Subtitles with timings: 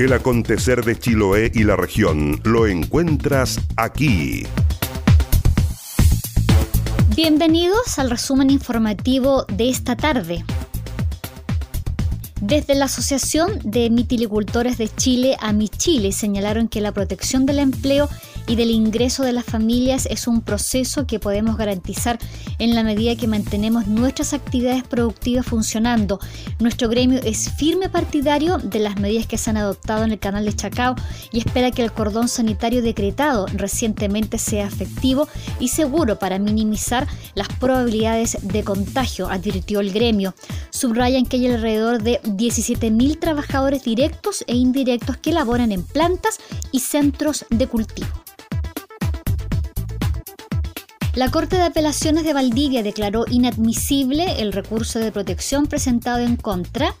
[0.00, 4.44] El acontecer de Chiloé y la región lo encuentras aquí.
[7.14, 10.42] Bienvenidos al resumen informativo de esta tarde.
[12.40, 17.58] Desde la Asociación de Mitilicultores de Chile a Mi Chile señalaron que la protección del
[17.58, 18.08] empleo
[18.46, 22.18] y del ingreso de las familias es un proceso que podemos garantizar
[22.58, 26.18] en la medida que mantenemos nuestras actividades productivas funcionando.
[26.58, 30.46] Nuestro gremio es firme partidario de las medidas que se han adoptado en el canal
[30.46, 30.96] de Chacao
[31.32, 35.28] y espera que el cordón sanitario decretado recientemente sea efectivo
[35.60, 40.34] y seguro para minimizar las probabilidades de contagio, advirtió el gremio.
[40.70, 46.38] Subrayan que hay alrededor de 17.000 trabajadores directos e indirectos que laboran en plantas
[46.72, 48.08] y centros de cultivo.
[51.14, 56.94] La Corte de Apelaciones de Valdivia declaró inadmisible el recurso de protección presentado en contra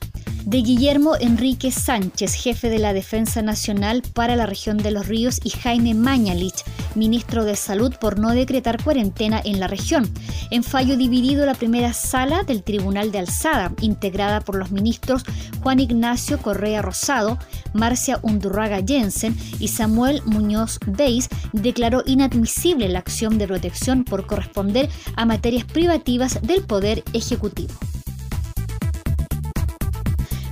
[0.44, 5.38] de Guillermo Enrique Sánchez, jefe de la Defensa Nacional para la región de los ríos,
[5.44, 10.08] y Jaime Mañalich, ministro de Salud, por no decretar cuarentena en la región.
[10.50, 15.24] En fallo dividido, la primera sala del Tribunal de Alzada, integrada por los ministros
[15.62, 17.38] Juan Ignacio Correa Rosado,
[17.72, 24.88] Marcia Undurraga Jensen y Samuel Muñoz Beis, declaró inadmisible la acción de protección por corresponder
[25.16, 27.74] a materias privativas del Poder Ejecutivo.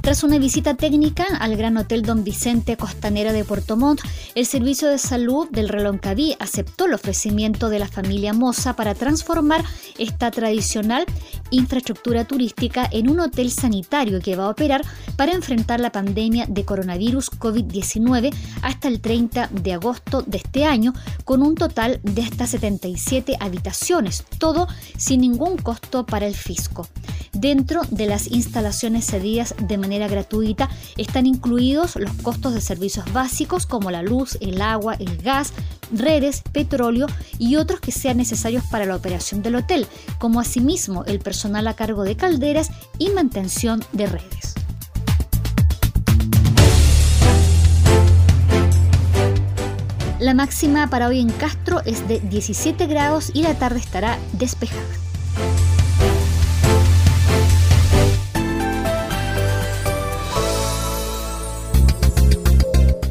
[0.09, 4.01] Tras una visita técnica al Gran Hotel Don Vicente Costanera de Puerto Montt,
[4.34, 9.62] el Servicio de Salud del Reloncaví aceptó el ofrecimiento de la familia Moza para transformar
[9.98, 11.05] esta tradicional
[11.51, 14.83] infraestructura turística en un hotel sanitario que va a operar
[15.17, 20.95] para enfrentar la pandemia de coronavirus COVID-19 hasta el 30 de agosto de este año,
[21.27, 26.89] con un total de hasta 77 habitaciones, todo sin ningún costo para el fisco.
[27.41, 33.64] Dentro de las instalaciones cedidas de manera gratuita están incluidos los costos de servicios básicos
[33.64, 35.53] como la luz, el agua, el gas,
[35.92, 37.06] redes, petróleo
[37.39, 39.86] y otros que sean necesarios para la operación del hotel,
[40.18, 44.55] como asimismo el personal a cargo de calderas y mantención de redes.
[50.18, 55.08] La máxima para hoy en Castro es de 17 grados y la tarde estará despejada.